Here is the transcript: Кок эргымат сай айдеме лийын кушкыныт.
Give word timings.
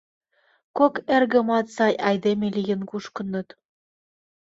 Кок 0.77 0.93
эргымат 1.15 1.65
сай 1.75 1.93
айдеме 2.07 2.47
лийын 2.57 2.81
кушкыныт. 2.89 3.47